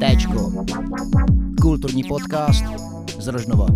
Téčko. 0.00 0.52
Kulturní 1.60 2.04
podcast 2.04 2.64
z 3.18 3.26
Rožnova. 3.26 3.66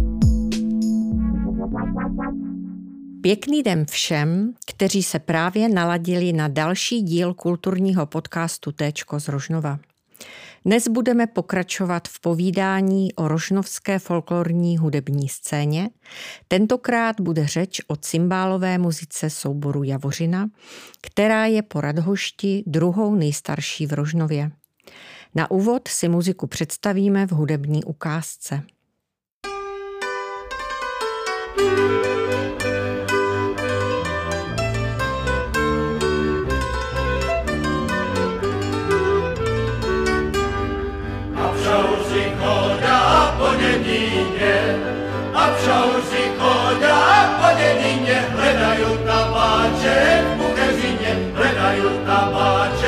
Pěkný 3.21 3.63
den 3.63 3.85
všem, 3.85 4.55
kteří 4.67 5.03
se 5.03 5.19
právě 5.19 5.69
naladili 5.69 6.33
na 6.33 6.49
další 6.49 7.03
díl 7.03 7.35
kulturního 7.35 8.07
podcastu 8.07 8.73
Téčko 8.73 9.21
z 9.21 9.29
Rožnova. 9.29 9.79
Dnes 10.67 10.89
budeme 10.89 11.27
pokračovat 11.27 12.09
v 12.09 12.21
povídání 12.21 13.15
o 13.15 13.29
rožnovské 13.29 13.99
folklorní 13.99 14.79
hudební 14.79 15.29
scéně. 15.29 15.91
Tentokrát 16.49 17.21
bude 17.21 17.47
řeč 17.47 17.81
o 17.87 17.97
cymbálové 17.97 18.79
muzice 18.79 19.31
souboru 19.31 19.83
Javořina, 19.83 20.51
která 21.01 21.47
je 21.47 21.63
po 21.63 21.81
Radhošti 21.81 22.65
druhou 22.67 23.15
nejstarší 23.15 23.87
v 23.87 23.93
Rožnově. 23.93 24.51
Na 25.35 25.51
úvod 25.51 25.89
si 25.89 26.09
muziku 26.09 26.47
představíme 26.47 27.27
v 27.27 27.31
hudební 27.31 27.85
ukázce. 27.85 28.63
Pace 49.85 50.19
în 50.19 50.37
bucăzinie, 50.41 51.13
plecaiul 51.37 51.97
tabace. 52.07 52.84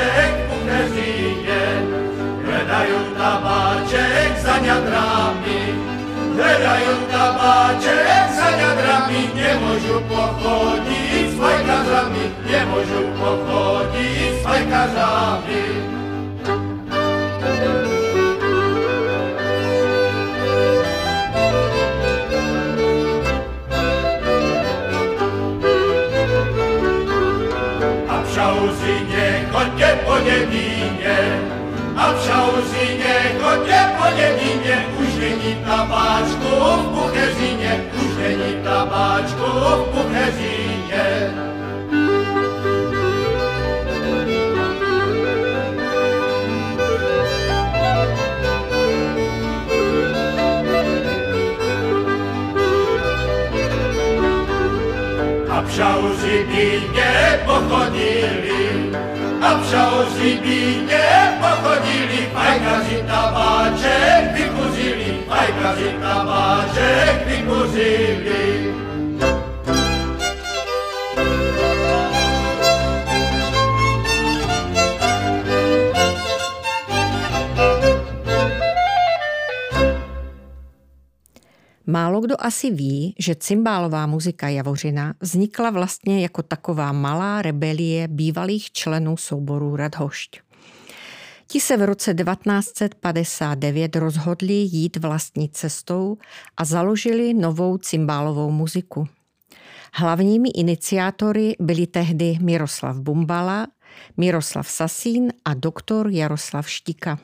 Nevíně, 34.11 34.85
už 34.99 35.15
není 35.19 35.55
tabáčku 35.65 36.55
v 36.77 36.87
Bucheřině, 36.95 37.83
už 37.93 38.17
není 38.17 38.63
tabáčku 38.63 39.43
v 39.43 39.87
Bucheřině. 39.93 41.33
A 55.49 55.61
v 55.61 55.71
šauzibíně 55.71 57.39
pochodili, 57.45 58.91
a 59.41 59.53
v 59.53 59.69
šauzibíně 59.71 61.37
pochodili, 61.41 62.29
fajkaři 62.33 63.03
tabáček 63.07 63.46
Málo 67.77 67.85
kdo 82.21 82.35
asi 82.39 82.71
ví, 82.71 83.15
že 83.19 83.35
cymbálová 83.35 84.07
muzika 84.07 84.49
Javořina 84.49 85.13
vznikla 85.21 85.69
vlastně 85.69 86.21
jako 86.21 86.43
taková 86.43 86.91
malá 86.91 87.41
rebelie 87.41 88.07
bývalých 88.07 88.71
členů 88.71 89.17
souboru 89.17 89.75
Radhošť. 89.75 90.46
Ti 91.47 91.59
se 91.59 91.77
v 91.77 91.85
roce 91.85 92.13
1959 92.13 93.95
rozhodli 93.95 94.53
jít 94.53 94.97
vlastní 94.97 95.49
cestou 95.49 96.17
a 96.57 96.65
založili 96.65 97.33
novou 97.33 97.77
cymbálovou 97.77 98.51
muziku. 98.51 99.07
Hlavními 99.93 100.49
iniciátory 100.49 101.55
byli 101.59 101.87
tehdy 101.87 102.37
Miroslav 102.41 102.97
Bumbala, 102.99 103.67
Miroslav 104.17 104.69
Sasín 104.69 105.33
a 105.45 105.53
doktor 105.53 106.07
Jaroslav 106.09 106.69
Štika. 106.69 107.19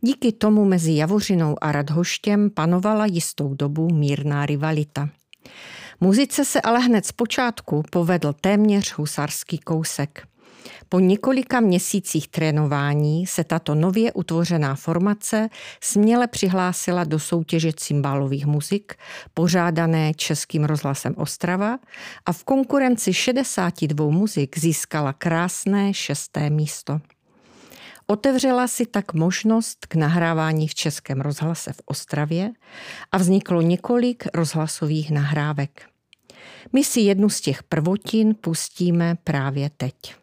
Díky 0.00 0.32
tomu 0.32 0.64
mezi 0.64 0.92
Javořinou 0.92 1.56
a 1.60 1.72
Radhoštěm 1.72 2.50
panovala 2.50 3.06
jistou 3.06 3.54
dobu 3.54 3.88
mírná 3.94 4.46
rivalita. 4.46 5.08
Muzice 6.00 6.44
se 6.44 6.60
ale 6.60 6.80
hned 6.80 7.06
zpočátku 7.06 7.82
povedl 7.90 8.32
téměř 8.40 8.92
husarský 8.98 9.58
kousek. 9.58 10.29
Po 10.88 11.00
několika 11.00 11.60
měsících 11.60 12.28
trénování 12.28 13.26
se 13.26 13.44
tato 13.44 13.74
nově 13.74 14.12
utvořená 14.12 14.74
formace 14.74 15.48
směle 15.80 16.26
přihlásila 16.26 17.04
do 17.04 17.18
soutěže 17.18 17.72
cymbálových 17.72 18.46
muzik, 18.46 18.94
pořádané 19.34 20.14
Českým 20.14 20.64
rozhlasem 20.64 21.14
Ostrava 21.16 21.78
a 22.26 22.32
v 22.32 22.44
konkurenci 22.44 23.14
62 23.14 24.10
muzik 24.10 24.58
získala 24.58 25.12
krásné 25.12 25.94
šesté 25.94 26.50
místo. 26.50 27.00
Otevřela 28.06 28.68
si 28.68 28.86
tak 28.86 29.14
možnost 29.14 29.86
k 29.86 29.94
nahrávání 29.94 30.68
v 30.68 30.74
Českém 30.74 31.20
rozhlase 31.20 31.72
v 31.72 31.80
Ostravě 31.84 32.50
a 33.12 33.18
vzniklo 33.18 33.60
několik 33.62 34.24
rozhlasových 34.34 35.10
nahrávek. 35.10 35.82
My 36.72 36.84
si 36.84 37.00
jednu 37.00 37.28
z 37.28 37.40
těch 37.40 37.62
prvotin 37.62 38.34
pustíme 38.40 39.16
právě 39.24 39.70
teď. 39.76 40.19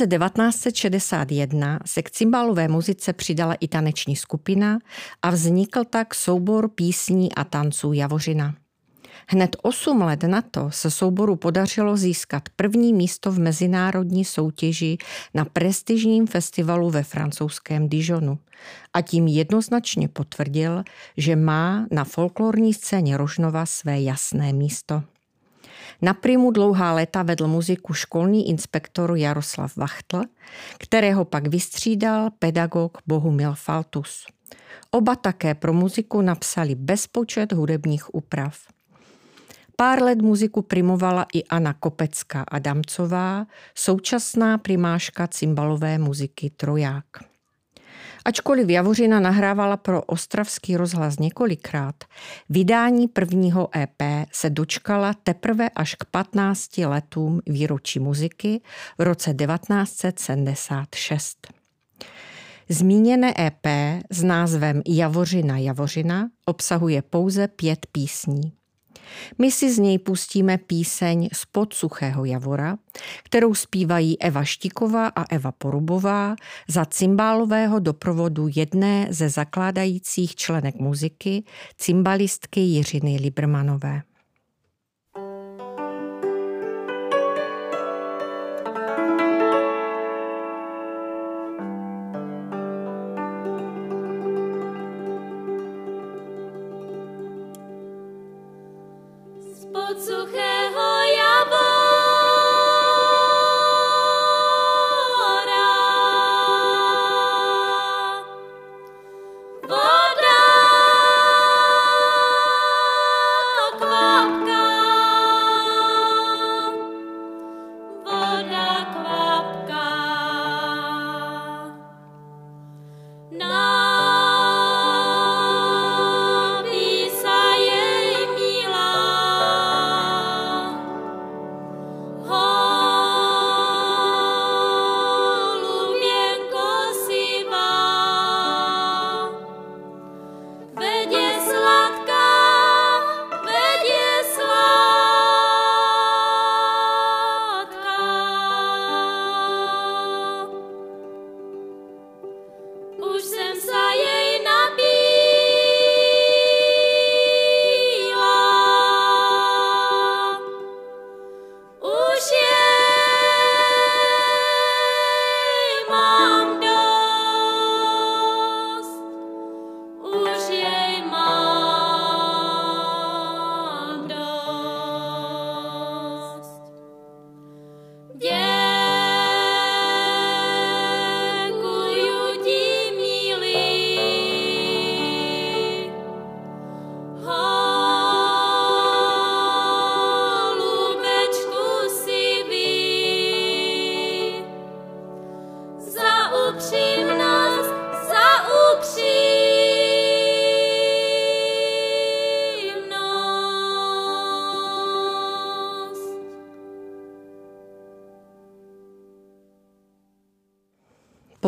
Roce 0.00 0.18
1961 0.18 1.78
se 1.86 2.02
k 2.02 2.10
cymbálové 2.10 2.68
muzice 2.68 3.12
přidala 3.12 3.54
i 3.54 3.68
taneční 3.68 4.16
skupina 4.16 4.78
a 5.22 5.30
vznikl 5.30 5.84
tak 5.84 6.14
soubor 6.14 6.68
písní 6.68 7.34
a 7.34 7.44
tanců 7.44 7.92
Javořina. 7.92 8.54
Hned 9.28 9.56
8 9.62 10.02
let 10.02 10.22
na 10.22 10.42
to 10.42 10.70
se 10.70 10.90
souboru 10.90 11.36
podařilo 11.36 11.96
získat 11.96 12.42
první 12.56 12.92
místo 12.92 13.32
v 13.32 13.38
mezinárodní 13.38 14.24
soutěži 14.24 14.98
na 15.34 15.44
prestižním 15.44 16.26
festivalu 16.26 16.90
ve 16.90 17.02
francouzském 17.02 17.88
Dijonu 17.88 18.38
a 18.92 19.00
tím 19.00 19.26
jednoznačně 19.26 20.08
potvrdil, 20.08 20.84
že 21.16 21.36
má 21.36 21.86
na 21.90 22.04
folklorní 22.04 22.74
scéně 22.74 23.16
Rožnova 23.16 23.66
své 23.66 24.00
jasné 24.00 24.52
místo. 24.52 25.02
Na 26.02 26.14
Primu 26.14 26.50
dlouhá 26.50 26.92
léta 26.92 27.22
vedl 27.22 27.48
muziku 27.48 27.92
školní 27.92 28.48
inspektor 28.48 29.16
Jaroslav 29.16 29.76
Vachtl, 29.76 30.22
kterého 30.78 31.24
pak 31.24 31.46
vystřídal 31.46 32.30
pedagog 32.38 32.98
Bohumil 33.06 33.54
Faltus. 33.54 34.26
Oba 34.90 35.16
také 35.16 35.54
pro 35.54 35.72
muziku 35.72 36.20
napsali 36.20 36.74
bezpočet 36.74 37.52
hudebních 37.52 38.14
úprav. 38.14 38.58
Pár 39.76 40.02
let 40.02 40.22
muziku 40.22 40.62
primovala 40.62 41.26
i 41.34 41.44
Anna 41.44 41.72
Kopecká 41.72 42.42
Adamcová, 42.42 43.46
současná 43.74 44.58
primáška 44.58 45.26
cymbalové 45.26 45.98
muziky 45.98 46.50
Troják. 46.50 47.29
Ačkoliv 48.24 48.68
Javořina 48.68 49.20
nahrávala 49.20 49.76
pro 49.76 50.02
ostravský 50.02 50.76
rozhlas 50.76 51.18
několikrát, 51.18 51.94
vydání 52.48 53.08
prvního 53.08 53.68
EP 53.76 54.02
se 54.32 54.50
dočkala 54.50 55.14
teprve 55.14 55.68
až 55.68 55.94
k 55.94 56.04
15 56.04 56.78
letům 56.78 57.40
výročí 57.46 57.98
muziky 57.98 58.60
v 58.98 59.02
roce 59.02 59.34
1976. 59.34 61.46
Zmíněné 62.68 63.34
EP 63.38 63.66
s 64.10 64.22
názvem 64.22 64.82
Javořina 64.86 65.58
Javořina 65.58 66.28
obsahuje 66.46 67.02
pouze 67.02 67.48
pět 67.48 67.86
písní. 67.92 68.59
My 69.38 69.50
si 69.50 69.72
z 69.72 69.78
něj 69.78 69.98
pustíme 69.98 70.58
píseň 70.58 71.28
Spod 71.32 71.74
suchého 71.74 72.24
javora, 72.24 72.78
kterou 73.22 73.54
zpívají 73.54 74.22
Eva 74.22 74.44
Štiková 74.44 75.08
a 75.08 75.24
Eva 75.30 75.52
Porubová 75.52 76.36
za 76.68 76.84
cymbálového 76.84 77.78
doprovodu 77.78 78.48
jedné 78.54 79.06
ze 79.10 79.28
zakládajících 79.28 80.36
členek 80.36 80.74
muziky, 80.74 81.44
cymbalistky 81.76 82.60
Jiřiny 82.60 83.18
Libermanové. 83.20 84.02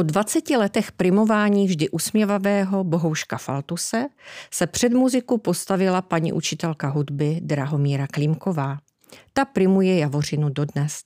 Po 0.03 0.07
20 0.07 0.51
letech 0.51 0.93
primování 0.93 1.67
vždy 1.67 1.89
usměvavého 1.89 2.85
bohouška 2.85 3.39
Faltuse 3.39 4.07
se 4.51 4.67
před 4.67 4.93
muziku 4.93 5.39
postavila 5.39 6.03
paní 6.03 6.33
učitelka 6.33 6.89
hudby 6.89 7.39
Drahomíra 7.43 8.07
Klímková. 8.07 8.79
Ta 9.33 9.45
primuje 9.45 9.99
Javořinu 9.99 10.49
dodnes. 10.49 11.01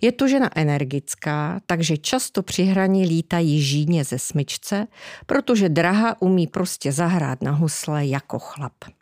Je 0.00 0.12
to 0.12 0.28
žena 0.28 0.50
energická, 0.54 1.60
takže 1.66 1.96
často 1.96 2.42
při 2.42 2.62
hraní 2.62 3.06
lítají 3.06 3.62
žíně 3.62 4.04
ze 4.04 4.18
smyčce, 4.18 4.86
protože 5.26 5.68
Draha 5.68 6.22
umí 6.22 6.46
prostě 6.46 6.92
zahrát 6.92 7.42
na 7.42 7.50
husle 7.50 8.06
jako 8.06 8.38
chlap. 8.38 8.97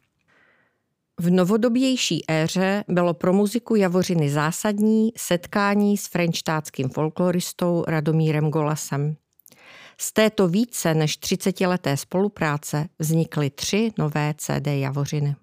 V 1.21 1.31
novodobější 1.31 2.25
éře 2.31 2.85
bylo 2.89 3.15
pro 3.15 3.33
muziku 3.33 3.75
Javořiny 3.75 4.31
zásadní 4.31 5.13
setkání 5.17 5.97
s 5.97 6.07
frenštátským 6.07 6.89
folkloristou 6.89 7.85
Radomírem 7.89 8.51
Golasem. 8.51 9.17
Z 10.01 10.13
této 10.13 10.49
více 10.49 10.95
než 10.95 11.19
30-leté 11.19 11.97
spolupráce 11.97 12.89
vznikly 12.99 13.51
tři 13.51 13.93
nové 13.99 14.35
CD 14.39 14.67
Javořiny. 14.67 15.37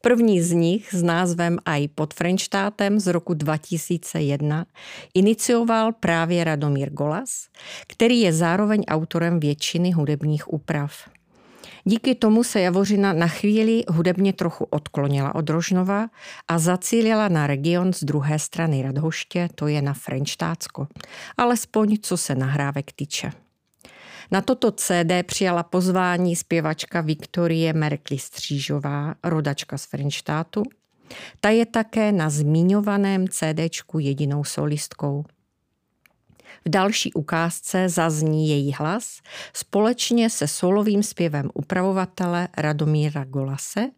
První 0.00 0.42
z 0.42 0.52
nich 0.52 0.94
s 0.94 1.02
názvem 1.02 1.58
Aj 1.64 1.88
pod 1.88 2.14
Frenštátem 2.14 3.00
z 3.00 3.06
roku 3.06 3.34
2001 3.34 4.66
inicioval 5.14 5.92
právě 5.92 6.44
Radomír 6.44 6.90
Golas, 6.90 7.30
který 7.86 8.20
je 8.20 8.32
zároveň 8.32 8.84
autorem 8.88 9.40
většiny 9.40 9.92
hudebních 9.92 10.52
úprav. 10.52 10.92
Díky 11.84 12.14
tomu 12.14 12.44
se 12.44 12.60
Javořina 12.60 13.12
na 13.12 13.26
chvíli 13.28 13.84
hudebně 13.88 14.32
trochu 14.32 14.64
odklonila 14.64 15.34
od 15.34 15.50
Rožnova 15.50 16.08
a 16.48 16.58
zacílila 16.58 17.28
na 17.28 17.46
region 17.46 17.92
z 17.92 18.04
druhé 18.04 18.38
strany 18.38 18.82
Radhoště, 18.82 19.48
to 19.54 19.66
je 19.66 19.82
na 19.82 19.94
Frenštátsko. 19.94 20.86
Alespoň 21.36 21.96
co 22.02 22.16
se 22.16 22.34
nahrávek 22.34 22.92
týče. 22.92 23.32
Na 24.30 24.40
toto 24.40 24.70
CD 24.72 25.12
přijala 25.26 25.62
pozvání 25.62 26.36
zpěvačka 26.36 27.00
Viktorie 27.00 27.72
Merkli 27.72 28.18
Střížová, 28.18 29.14
rodačka 29.24 29.78
z 29.78 29.86
Frenštátu. 29.86 30.62
Ta 31.40 31.48
je 31.48 31.66
také 31.66 32.12
na 32.12 32.30
zmiňovaném 32.30 33.28
CDčku 33.28 33.98
jedinou 33.98 34.44
solistkou. 34.44 35.24
V 36.66 36.68
další 36.68 37.12
ukázce 37.12 37.88
zazní 37.88 38.48
její 38.48 38.72
hlas 38.72 39.20
společně 39.52 40.30
se 40.30 40.48
solovým 40.48 41.02
zpěvem 41.02 41.50
upravovatele 41.54 42.48
Radomíra 42.56 43.24
Golase, 43.24 43.90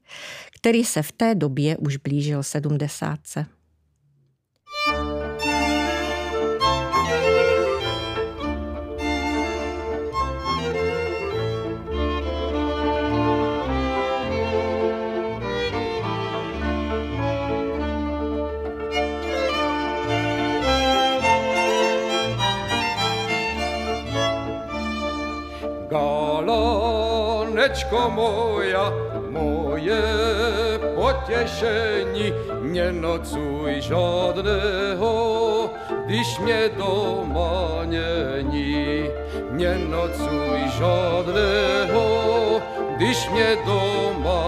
který 0.56 0.84
se 0.84 1.02
v 1.02 1.12
té 1.12 1.34
době 1.34 1.76
už 1.76 1.96
blížil 1.96 2.42
sedmdesátce. 2.42 3.46
Galonečko 27.62 28.10
moja, 28.10 28.90
moje 29.30 30.02
potěšení, 30.98 32.34
nenocuj 32.62 33.80
žádného, 33.80 35.70
když 36.06 36.38
mě 36.38 36.70
doma 36.76 37.86
není. 37.86 39.06
Nenocuj 39.50 40.58
žádného, 40.78 42.02
když 42.96 43.30
mě 43.30 43.56
doma 43.66 44.10
není. 44.26 44.41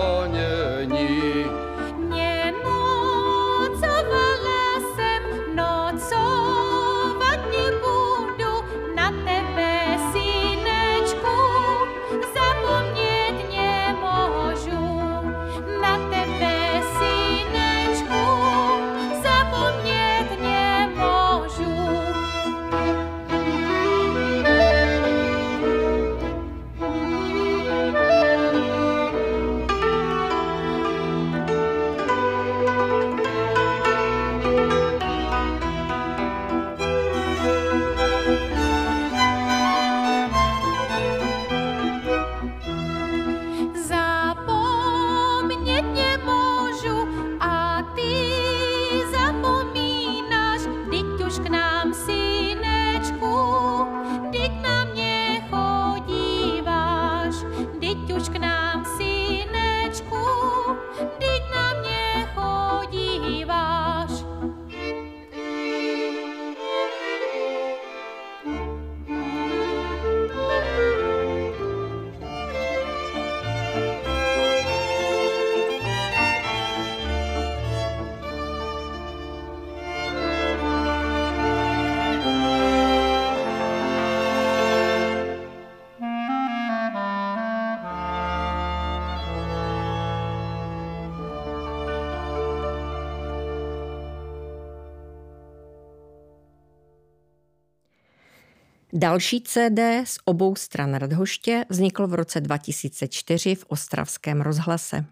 Další 99.04 99.40
CD 99.40 99.80
z 100.04 100.18
obou 100.25 100.54
stran 100.56 100.94
Radhoště 100.94 101.64
vznikl 101.68 102.06
v 102.06 102.14
roce 102.14 102.40
2004 102.40 103.54
v 103.54 103.64
Ostravském 103.68 104.40
rozhlase. 104.40 105.04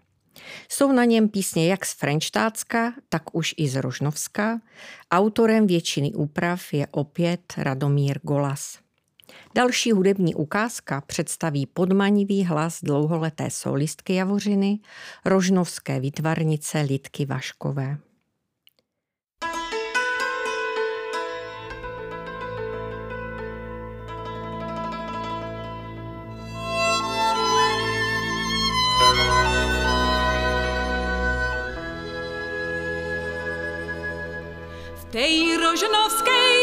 Jsou 0.69 0.91
na 0.91 1.05
něm 1.05 1.29
písně 1.29 1.69
jak 1.69 1.85
z 1.85 1.93
Frenštátska, 1.93 2.93
tak 3.09 3.35
už 3.35 3.55
i 3.57 3.67
z 3.67 3.81
Rožnovska. 3.81 4.61
Autorem 5.11 5.67
většiny 5.67 6.13
úprav 6.13 6.73
je 6.73 6.87
opět 6.91 7.53
Radomír 7.57 8.19
Golas. 8.23 8.77
Další 9.55 9.91
hudební 9.91 10.35
ukázka 10.35 11.01
představí 11.01 11.65
podmanivý 11.65 12.45
hlas 12.45 12.79
dlouholeté 12.83 13.49
solistky 13.49 14.13
Javořiny, 14.13 14.79
rožnovské 15.25 15.99
výtvarnice 15.99 16.81
Lidky 16.81 17.25
Vaškové. 17.25 17.97
tej 35.13 35.57
rożynowskiej. 35.57 36.62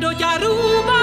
do 0.00 0.12
Yaruba. 0.12 0.97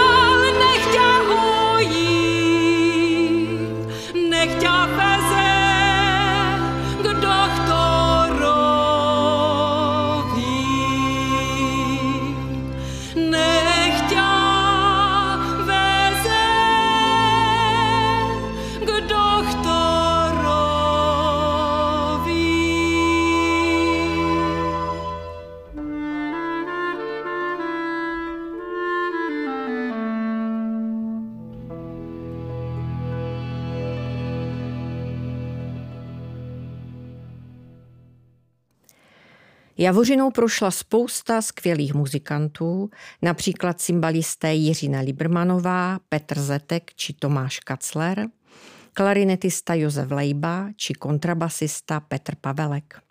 Javořinou 39.86 40.32
prošla 40.32 40.72
spousta 40.72 41.42
skvělých 41.42 41.94
muzikantů, 41.94 42.89
například 43.22 43.82
cymbalisté 43.82 44.54
Jiřina 44.54 45.00
Libermanová, 45.00 46.00
Petr 46.10 46.39
Zetek 46.39 46.94
či 46.96 47.13
Tomáš 47.13 47.60
Kacler, 47.60 48.27
klarinetista 48.94 49.74
Josef 49.74 50.12
Lejba 50.12 50.70
či 50.75 50.94
kontrabasista 50.94 52.00
Petr 52.00 52.36
Pavelek. 52.42 53.01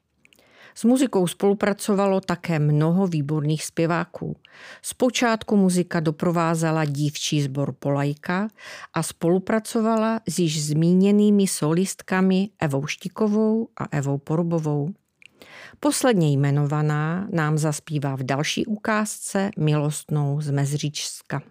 S 0.75 0.85
muzikou 0.85 1.26
spolupracovalo 1.26 2.21
také 2.21 2.59
mnoho 2.59 3.07
výborných 3.07 3.64
zpěváků. 3.64 4.37
Zpočátku 4.83 5.57
muzika 5.57 6.00
doprovázela 6.00 6.85
dívčí 6.85 7.43
sbor 7.43 7.73
Polajka 7.73 8.49
a 8.95 9.02
spolupracovala 9.02 10.21
s 10.28 10.38
již 10.38 10.64
zmíněnými 10.64 11.47
solistkami 11.47 12.49
Evou 12.59 12.87
Štikovou 12.87 13.69
a 13.76 13.97
Evou 13.97 14.19
Porubovou. 14.19 14.95
Posledně 15.81 16.33
jmenovaná 16.33 17.28
nám 17.33 17.59
zaspívá 17.59 18.16
v 18.16 18.23
další 18.23 18.66
ukázce 18.66 19.50
milostnou 19.57 20.40
z 20.40 20.50
Mezříčska. 20.50 21.43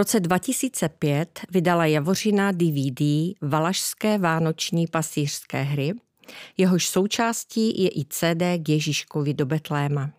Roce 0.00 0.20
2005 0.20 1.40
vydala 1.50 1.86
Javořina 1.86 2.52
DVD 2.52 3.00
Valašské 3.42 4.18
vánoční 4.18 4.86
pasířské 4.86 5.62
hry, 5.62 5.92
jehož 6.56 6.88
součástí 6.88 7.82
je 7.82 7.88
i 7.88 8.04
CD 8.08 8.62
k 8.62 8.68
Ježíškovi 8.68 9.34
do 9.34 9.46
Betléma. 9.46 10.10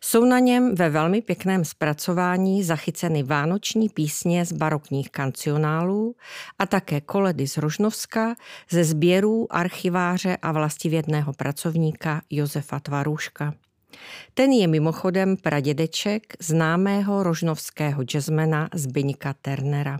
Jsou 0.00 0.24
na 0.24 0.38
něm 0.38 0.74
ve 0.74 0.90
velmi 0.90 1.22
pěkném 1.22 1.64
zpracování 1.64 2.62
zachyceny 2.62 3.22
vánoční 3.22 3.88
písně 3.88 4.46
z 4.46 4.52
barokních 4.52 5.10
kancionálů 5.10 6.14
a 6.58 6.66
také 6.66 7.00
koledy 7.00 7.48
z 7.48 7.56
Rožnovska 7.56 8.34
ze 8.70 8.84
sběrů 8.84 9.46
archiváře 9.50 10.36
a 10.42 10.52
vlastivědného 10.52 11.32
pracovníka 11.32 12.22
Josefa 12.30 12.80
Tvarůška. 12.80 13.54
Ten 14.34 14.50
je 14.50 14.66
mimochodem 14.66 15.36
pradědeček 15.36 16.22
známého 16.40 17.22
rožnovského 17.22 18.02
jazzmana 18.02 18.68
Zbyňka 18.74 19.34
Ternera. 19.42 19.98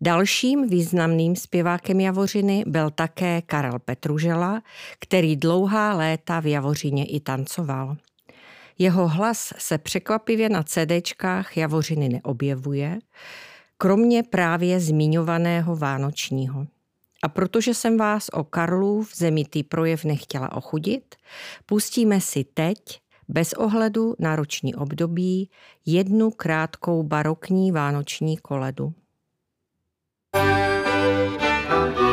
Dalším 0.00 0.68
významným 0.68 1.36
zpěvákem 1.36 2.00
Javořiny 2.00 2.64
byl 2.66 2.90
také 2.90 3.42
Karel 3.42 3.78
Petružela, 3.78 4.62
který 4.98 5.36
dlouhá 5.36 5.94
léta 5.94 6.40
v 6.40 6.46
Javořině 6.46 7.06
i 7.06 7.20
tancoval. 7.20 7.96
Jeho 8.78 9.08
hlas 9.08 9.52
se 9.58 9.78
překvapivě 9.78 10.48
na 10.48 10.62
CDčkách 10.62 11.56
Javořiny 11.56 12.08
neobjevuje, 12.08 12.98
kromě 13.78 14.22
právě 14.22 14.80
zmiňovaného 14.80 15.76
Vánočního. 15.76 16.66
A 17.24 17.28
protože 17.28 17.74
jsem 17.74 17.96
vás 17.96 18.28
o 18.32 18.44
Karlův 18.44 19.16
zemitý 19.16 19.62
projev 19.62 20.04
nechtěla 20.04 20.52
ochudit, 20.52 21.14
pustíme 21.66 22.20
si 22.20 22.44
teď, 22.54 22.78
bez 23.28 23.52
ohledu 23.52 24.14
na 24.18 24.36
roční 24.36 24.74
období, 24.74 25.50
jednu 25.86 26.30
krátkou 26.30 27.02
barokní 27.02 27.72
vánoční 27.72 28.36
koledu. 28.36 28.92
Otce 30.34 32.03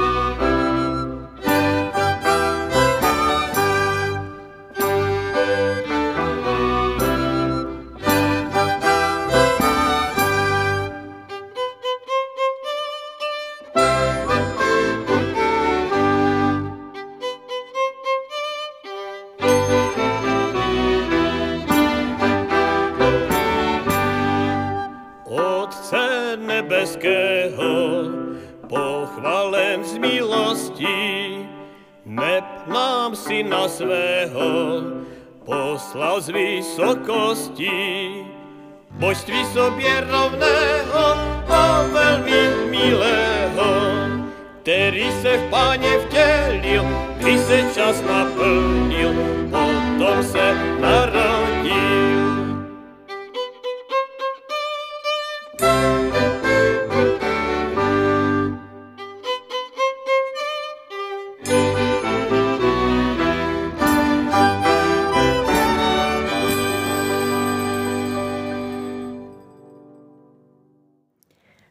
vysokostí. 36.72 37.70
Božství 38.92 39.46
sobě 39.46 40.02
rovného 40.02 41.06
a 41.48 41.84
velmi 41.94 42.70
milého, 42.70 43.82
který 44.62 45.12
se 45.22 45.38
v 45.38 45.50
páně 45.50 46.00
vtělil, 46.00 46.86
když 47.18 47.40
se 47.40 47.64
čas 47.76 48.02
naplnil, 48.02 49.14
potom 49.52 50.24
se 50.24 50.56
narodil. 50.80 51.31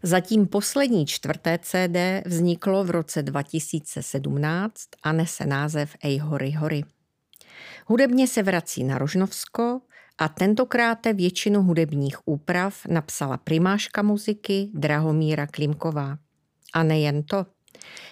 Zatím 0.03 0.47
poslední 0.47 1.07
čtvrté 1.07 1.59
CD 1.63 2.27
vzniklo 2.27 2.85
v 2.85 2.91
roce 2.91 3.23
2017 3.23 4.75
a 5.03 5.13
nese 5.13 5.47
název 5.47 5.97
Ej 6.03 6.19
hory 6.19 6.51
hory. 6.51 6.85
Hudebně 7.87 8.29
se 8.29 8.43
vrací 8.43 8.85
na 8.85 8.99
Rožnovsko 8.99 9.81
a 10.19 10.29
tentokrát 10.29 11.07
většinu 11.07 11.63
hudebních 11.63 12.29
úprav 12.29 12.87
napsala 12.87 13.37
primáška 13.37 14.03
muziky 14.03 14.71
Drahomíra 14.75 15.47
Klimková. 15.47 16.19
A 16.75 16.83
nejen 16.83 17.23
to. 17.23 17.47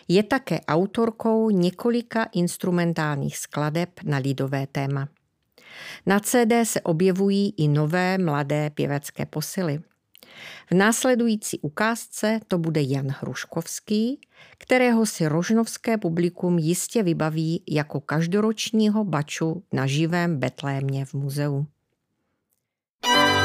Je 0.09 0.23
také 0.23 0.61
autorkou 0.61 1.51
několika 1.51 2.25
instrumentálních 2.25 3.39
skladeb 3.39 3.91
na 4.05 4.19
lidové 4.19 4.67
téma. 4.67 5.09
Na 6.07 6.21
CD 6.21 6.53
se 6.63 6.81
objevují 6.81 7.55
i 7.57 7.69
nové 7.69 8.19
mladé 8.19 8.71
pěvecké 8.71 9.27
posily. 9.27 9.81
V 10.71 10.75
následující 10.75 11.61
ukázce 11.61 12.41
to 12.49 12.59
bude 12.59 12.83
Jan 12.83 13.09
Hruškovský, 13.21 14.21
kterého 14.59 15.07
si 15.07 15.29
rožnovské 15.29 15.99
publikum 15.99 16.59
jistě 16.59 17.03
vybaví 17.03 17.63
jako 17.69 18.01
každoročního 18.01 19.05
baču 19.05 19.63
na 19.73 19.87
živém 19.87 20.39
Betlémě 20.39 21.05
v 21.05 21.15
muzeu. 21.15 21.67
thank 23.03 23.33
you 23.33 23.38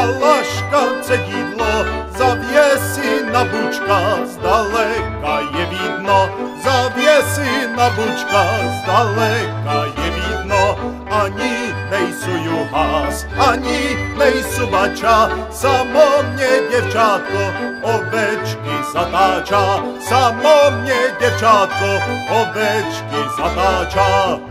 балашка 0.00 1.02
це 1.02 1.16
дідло, 1.16 1.86
зав'єси 2.18 3.24
на 3.32 3.44
бучка, 3.44 4.26
здалека 4.26 5.40
є 5.58 5.66
видно, 5.70 6.28
зав'єси 6.64 7.68
на 7.76 7.90
бучка, 7.90 8.46
здалека 8.82 9.86
є 9.86 10.10
видно, 10.10 10.76
ані 11.10 11.74
нейсую 11.90 12.66
газ, 12.72 13.26
ані 13.38 13.96
нейсу 14.18 14.66
бача, 14.72 15.28
само 15.52 16.04
мне 16.32 16.60
дівчатко, 16.70 17.52
овечки 17.82 18.76
задача, 18.92 19.82
само 20.08 20.70
мне 20.70 21.14
дівчатко, 21.20 22.00
овечки 22.30 23.30
задача. 23.38 24.49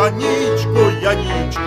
Яничку, 0.00 0.90
Яничку, 1.02 1.60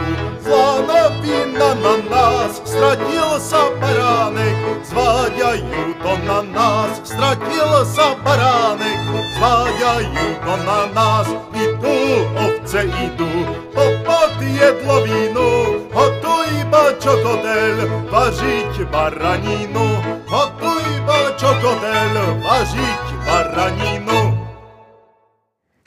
зла 0.44 0.80
новина 0.80 1.76
на 1.76 1.98
нас, 2.10 2.62
Стратился 2.66 3.58
бараник, 3.80 4.58
звадяю 4.90 5.96
то 6.02 6.18
на 6.26 6.42
нас, 6.42 7.02
Стратился 7.04 8.16
бараник, 8.26 9.00
звадяю 9.38 10.36
то 10.46 10.58
на 10.66 10.88
нас, 10.96 11.28
Іду, 11.54 12.28
овце, 12.46 12.86
іду, 13.06 13.30
попад 13.74 14.32
єдловіну, 14.42 15.80
Готуй 15.94 16.64
бачокотель, 16.72 17.88
важить 18.12 18.92
бараніну, 18.92 20.04
Готуй 20.28 20.84
бачокотель, 21.08 22.20
важить 22.44 23.10
бараніну. 23.28 24.13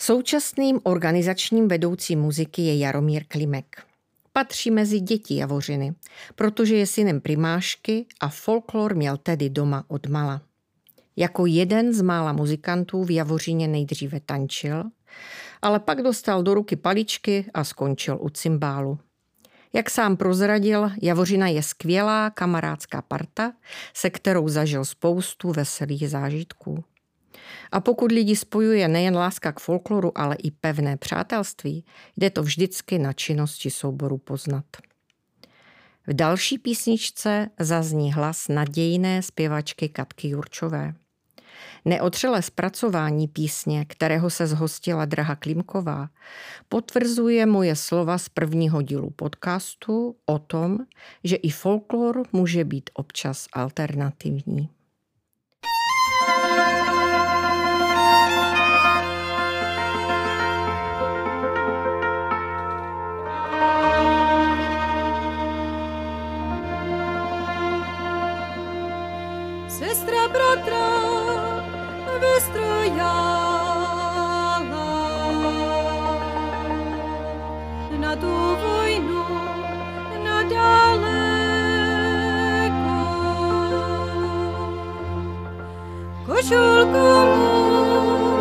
Současným 0.07 0.81
organizačním 0.83 1.69
vedoucím 1.69 2.21
muziky 2.21 2.63
je 2.63 2.79
Jaromír 2.79 3.25
Klimek. 3.29 3.83
Patří 4.33 4.71
mezi 4.71 5.01
děti 5.01 5.37
Javořiny, 5.37 5.95
protože 6.35 6.77
je 6.77 6.87
synem 6.87 7.21
primášky 7.21 8.07
a 8.21 8.29
folklor 8.29 8.95
měl 8.95 9.17
tedy 9.17 9.51
doma 9.51 9.85
od 9.89 10.07
mala. 10.07 10.43
Jako 11.17 11.47
jeden 11.47 11.93
z 11.93 12.03
mála 12.03 12.33
muzikantů 12.33 13.05
v 13.05 13.11
Javořině 13.11 13.69
nejdříve 13.69 14.21
tančil, 14.21 14.85
ale 15.63 15.81
pak 15.81 16.03
dostal 16.03 16.43
do 16.43 16.55
ruky 16.55 16.77
paličky 16.77 17.45
a 17.55 17.65
skončil 17.65 18.19
u 18.21 18.29
cymbálu. 18.29 18.99
Jak 19.73 19.91
sám 19.91 20.17
prozradil, 20.17 20.91
Javořina 21.03 21.49
je 21.49 21.63
skvělá 21.63 22.31
kamarádská 22.31 23.03
parta, 23.03 23.53
se 23.95 24.11
kterou 24.11 24.49
zažil 24.49 24.85
spoustu 24.85 25.53
veselých 25.53 26.11
zážitků. 26.11 26.85
A 27.73 27.81
pokud 27.81 28.13
lidi 28.13 28.37
spojuje 28.37 28.89
nejen 28.89 29.17
láska 29.17 29.53
k 29.53 29.61
folkloru, 29.61 30.19
ale 30.19 30.37
i 30.37 30.51
pevné 30.51 30.97
přátelství, 30.97 31.85
jde 32.17 32.31
to 32.31 32.43
vždycky 32.43 32.99
na 32.99 33.13
činnosti 33.13 33.71
souboru 33.71 34.19
poznat. 34.19 34.65
V 36.07 36.15
další 36.15 36.59
písničce 36.59 37.49
zazní 37.61 38.13
hlas 38.13 38.49
nadějné 38.49 39.23
zpěvačky 39.23 39.89
Katky 39.89 40.29
Jurčové. 40.29 40.95
Neotřelé 41.85 42.43
zpracování 42.43 43.29
písně, 43.29 43.85
kterého 43.85 44.31
se 44.31 44.47
zhostila 44.47 45.05
Draha 45.05 45.37
Klimková, 45.37 46.09
potvrzuje 46.69 47.47
moje 47.47 47.77
slova 47.77 48.19
z 48.19 48.29
prvního 48.29 48.83
dílu 48.83 49.11
podcastu 49.11 50.17
o 50.27 50.39
tom, 50.39 50.79
že 51.25 51.37
i 51.37 51.51
folklor 51.51 52.23
může 52.33 52.65
být 52.65 52.91
občas 52.95 53.47
alternativní. 53.53 54.69
Sestra 69.77 70.25
bratra 70.33 70.89
vystrojala 72.17 73.37
na 78.01 78.17
tu 78.17 78.33
vojnu 78.57 79.25
na 80.25 80.43
daleko. 80.49 81.13
Košulku 86.25 87.09
mu 87.37 88.36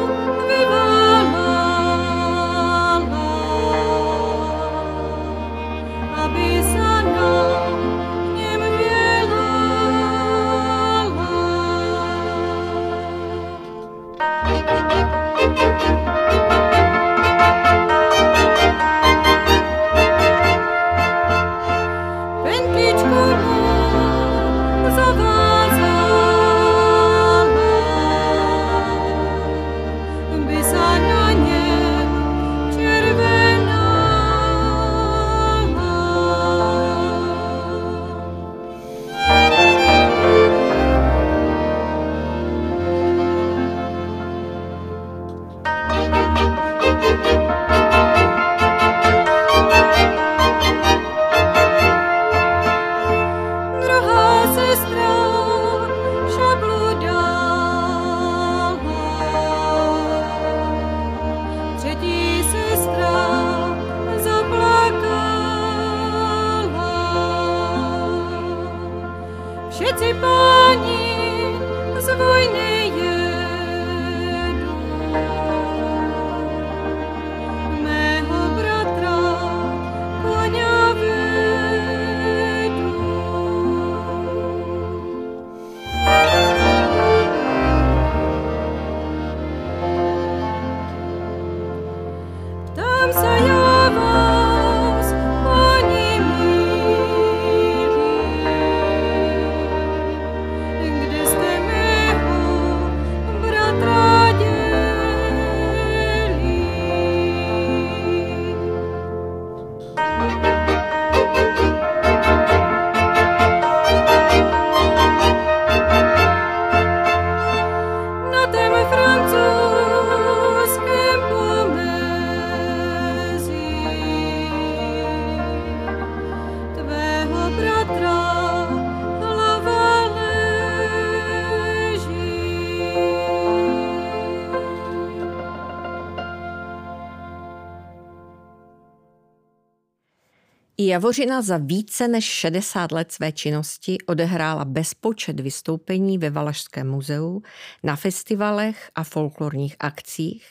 Javořina 140.95 141.41
za 141.41 141.57
více 141.57 142.07
než 142.07 142.25
60 142.25 142.91
let 142.91 143.11
své 143.11 143.31
činnosti 143.31 143.97
odehrála 144.07 144.65
bezpočet 144.65 145.39
vystoupení 145.39 146.17
ve 146.17 146.29
Valašském 146.29 146.89
muzeu, 146.89 147.41
na 147.83 147.95
festivalech 147.95 148.91
a 148.95 149.03
folklorních 149.03 149.75
akcích. 149.79 150.47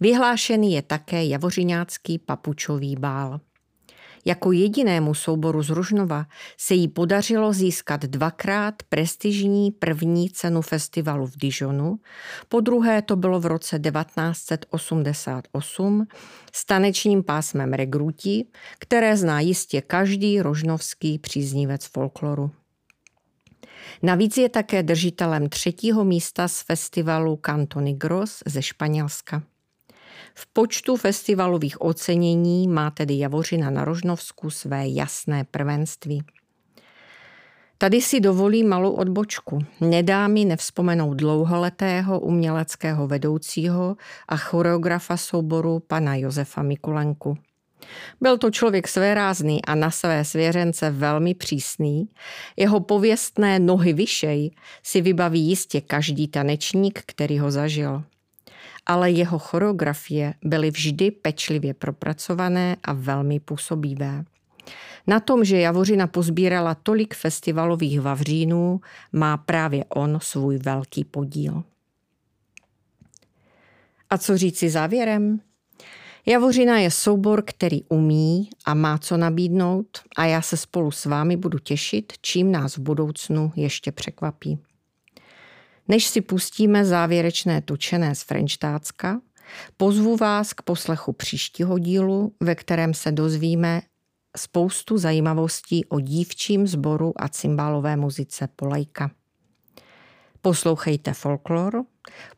Vyhlášený 0.00 0.72
je 0.72 0.82
také 0.82 1.24
Javořinácký 1.24 2.18
papučový 2.18 2.96
bál. 2.96 3.40
Jako 4.24 4.52
jedinému 4.52 5.14
souboru 5.14 5.62
z 5.62 5.70
Ružnova 5.70 6.26
se 6.58 6.74
jí 6.74 6.88
podařilo 6.88 7.52
získat 7.52 8.00
dvakrát 8.00 8.74
prestižní 8.88 9.70
první 9.70 10.30
cenu 10.30 10.62
festivalu 10.62 11.26
v 11.26 11.36
Dijonu, 11.36 11.96
po 12.48 12.60
druhé 12.60 13.02
to 13.02 13.16
bylo 13.16 13.40
v 13.40 13.46
roce 13.46 13.78
1988 13.78 16.06
s 16.52 16.66
tanečním 16.66 17.22
pásmem 17.22 17.72
Regrutí, 17.72 18.48
které 18.78 19.16
zná 19.16 19.40
jistě 19.40 19.80
každý 19.80 20.40
rožnovský 20.40 21.18
příznivec 21.18 21.86
folkloru. 21.86 22.50
Navíc 24.02 24.36
je 24.36 24.48
také 24.48 24.82
držitelem 24.82 25.48
třetího 25.48 26.04
místa 26.04 26.48
z 26.48 26.62
festivalu 26.62 27.40
Canto 27.46 27.80
Negros 27.80 28.42
ze 28.46 28.62
Španělska. 28.62 29.42
V 30.34 30.46
počtu 30.46 30.96
festivalových 30.96 31.80
ocenění 31.80 32.68
má 32.68 32.90
tedy 32.90 33.18
Javořina 33.18 33.70
na 33.70 33.84
Rožnovsku 33.84 34.50
své 34.50 34.88
jasné 34.88 35.44
prvenství. 35.50 36.22
Tady 37.78 38.00
si 38.00 38.20
dovolí 38.20 38.64
malou 38.64 38.92
odbočku. 38.92 39.58
Nedá 39.80 40.28
mi 40.28 40.44
nevzpomenout 40.44 41.14
dlouholetého 41.14 42.20
uměleckého 42.20 43.06
vedoucího 43.06 43.96
a 44.28 44.36
choreografa 44.36 45.16
souboru 45.16 45.80
pana 45.80 46.16
Josefa 46.16 46.62
Mikulenku. 46.62 47.38
Byl 48.20 48.38
to 48.38 48.50
člověk 48.50 48.88
svérázný 48.88 49.64
a 49.64 49.74
na 49.74 49.90
své 49.90 50.24
svěřence 50.24 50.90
velmi 50.90 51.34
přísný. 51.34 52.08
Jeho 52.56 52.80
pověstné 52.80 53.58
nohy 53.58 53.92
vyšej 53.92 54.50
si 54.82 55.00
vybaví 55.00 55.40
jistě 55.40 55.80
každý 55.80 56.28
tanečník, 56.28 57.02
který 57.06 57.38
ho 57.38 57.50
zažil. 57.50 58.02
Ale 58.86 59.10
jeho 59.10 59.38
choreografie 59.38 60.34
byly 60.44 60.70
vždy 60.70 61.10
pečlivě 61.10 61.74
propracované 61.74 62.76
a 62.82 62.92
velmi 62.92 63.40
působivé. 63.40 64.24
Na 65.06 65.20
tom, 65.20 65.44
že 65.44 65.60
Javořina 65.60 66.06
pozbírala 66.06 66.74
tolik 66.74 67.14
festivalových 67.14 68.00
vavřínů, 68.00 68.80
má 69.12 69.36
právě 69.36 69.84
on 69.84 70.18
svůj 70.22 70.58
velký 70.58 71.04
podíl. 71.04 71.64
A 74.10 74.18
co 74.18 74.38
říci 74.38 74.70
závěrem? 74.70 75.40
Javořina 76.26 76.78
je 76.78 76.90
soubor, 76.90 77.42
který 77.46 77.84
umí 77.84 78.50
a 78.64 78.74
má 78.74 78.98
co 78.98 79.16
nabídnout 79.16 79.86
a 80.16 80.24
já 80.24 80.42
se 80.42 80.56
spolu 80.56 80.90
s 80.90 81.04
vámi 81.04 81.36
budu 81.36 81.58
těšit, 81.58 82.12
čím 82.20 82.52
nás 82.52 82.76
v 82.76 82.80
budoucnu 82.80 83.52
ještě 83.56 83.92
překvapí. 83.92 84.58
Než 85.88 86.06
si 86.06 86.20
pustíme 86.20 86.84
závěrečné 86.84 87.62
tučené 87.62 88.14
z 88.14 88.22
Frenštácka, 88.22 89.20
pozvu 89.76 90.16
vás 90.16 90.52
k 90.52 90.62
poslechu 90.62 91.12
příštího 91.12 91.78
dílu, 91.78 92.34
ve 92.40 92.54
kterém 92.54 92.94
se 92.94 93.12
dozvíme 93.12 93.82
spoustu 94.36 94.98
zajímavostí 94.98 95.84
o 95.84 96.00
dívčím 96.00 96.66
sboru 96.66 97.12
a 97.16 97.28
cymbálové 97.28 97.96
muzice 97.96 98.48
Polajka. 98.56 99.10
Poslouchejte 100.42 101.12
folklor, 101.12 101.84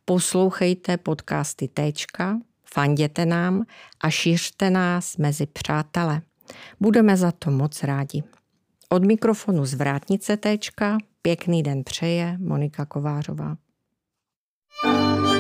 poslouchejte 0.05 0.97
podcasty 0.97 1.69
Téčka, 1.69 2.39
fanděte 2.75 3.27
nám 3.27 3.65
a 4.01 4.11
šířte 4.11 4.71
nás 4.71 5.17
mezi 5.17 5.47
přátele. 5.47 6.23
Budeme 6.81 7.17
za 7.17 7.33
to 7.33 7.51
moc 7.51 7.83
rádi. 7.83 8.23
Od 8.89 9.05
mikrofonu 9.05 9.67
z 9.67 9.75
Vrátnice 9.75 10.37
pěkný 11.23 11.63
den 11.63 11.85
přeje 11.85 12.39
Monika 12.41 12.87
Kovářová. 12.87 13.57
Poslouchali 14.83 15.29
jste 15.29 15.36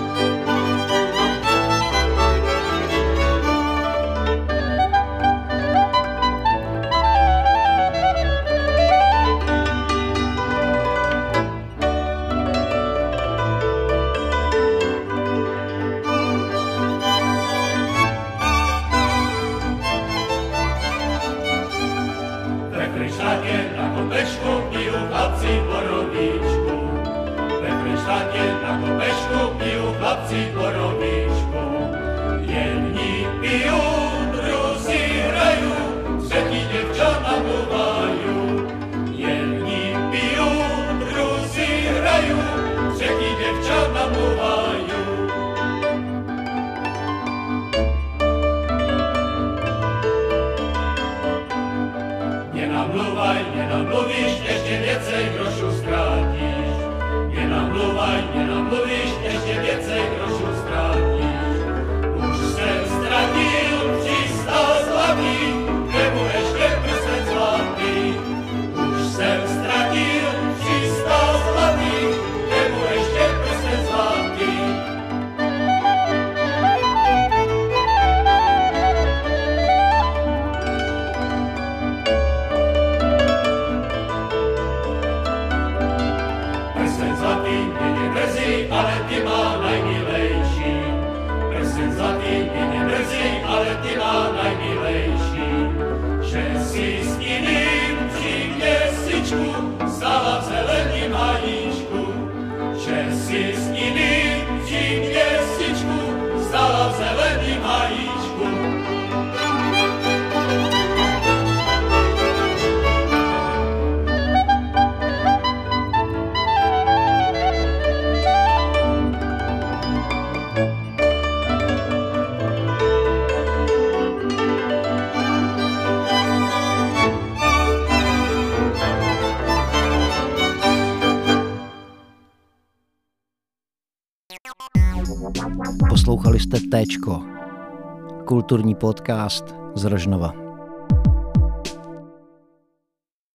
kulturní 138.47 138.75
podcast 138.75 139.55
z 139.75 139.85
Rožnova. 139.85 140.46